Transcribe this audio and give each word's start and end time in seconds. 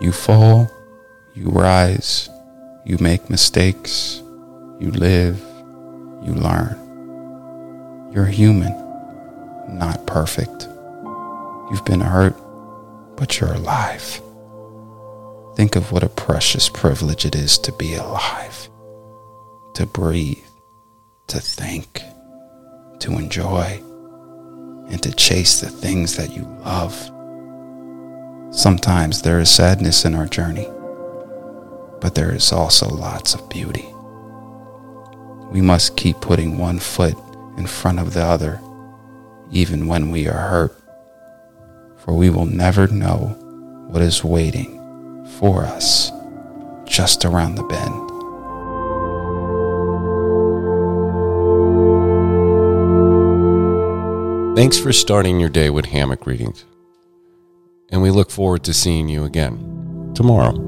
You 0.00 0.12
fall, 0.12 0.70
you 1.34 1.48
rise, 1.48 2.30
you 2.84 2.98
make 3.00 3.28
mistakes, 3.28 4.22
you 4.78 4.92
live, 4.92 5.38
you 6.22 6.34
learn. 6.34 6.76
You're 8.12 8.26
human, 8.26 8.72
not 9.68 10.06
perfect. 10.06 10.68
You've 11.70 11.84
been 11.84 12.00
hurt, 12.00 12.36
but 13.16 13.40
you're 13.40 13.52
alive. 13.52 14.22
Think 15.56 15.74
of 15.74 15.90
what 15.90 16.04
a 16.04 16.08
precious 16.08 16.68
privilege 16.68 17.24
it 17.26 17.34
is 17.34 17.58
to 17.58 17.72
be 17.72 17.94
alive, 17.94 18.70
to 19.74 19.84
breathe, 19.84 20.38
to 21.26 21.40
think, 21.40 22.02
to 23.00 23.12
enjoy, 23.14 23.82
and 24.88 25.02
to 25.02 25.12
chase 25.12 25.60
the 25.60 25.68
things 25.68 26.16
that 26.16 26.34
you 26.34 26.44
love. 26.64 27.10
Sometimes 28.50 29.22
there 29.22 29.40
is 29.40 29.50
sadness 29.50 30.04
in 30.06 30.14
our 30.14 30.26
journey, 30.26 30.68
but 32.00 32.14
there 32.14 32.34
is 32.34 32.50
also 32.50 32.88
lots 32.88 33.34
of 33.34 33.48
beauty. 33.50 33.86
We 35.50 35.60
must 35.60 35.96
keep 35.96 36.20
putting 36.20 36.56
one 36.56 36.78
foot 36.78 37.14
in 37.58 37.66
front 37.66 37.98
of 37.98 38.14
the 38.14 38.22
other, 38.22 38.60
even 39.50 39.86
when 39.86 40.10
we 40.10 40.28
are 40.28 40.48
hurt, 40.48 40.76
for 41.98 42.14
we 42.14 42.30
will 42.30 42.46
never 42.46 42.86
know 42.86 43.36
what 43.88 44.02
is 44.02 44.24
waiting 44.24 45.26
for 45.38 45.64
us 45.64 46.10
just 46.86 47.26
around 47.26 47.56
the 47.56 47.64
bend. 47.64 48.08
Thanks 54.56 54.78
for 54.78 54.92
starting 54.92 55.38
your 55.38 55.50
day 55.50 55.70
with 55.70 55.84
hammock 55.84 56.26
readings. 56.26 56.64
And 57.90 58.02
we 58.02 58.10
look 58.10 58.30
forward 58.30 58.64
to 58.64 58.74
seeing 58.74 59.08
you 59.08 59.24
again 59.24 60.12
tomorrow. 60.14 60.67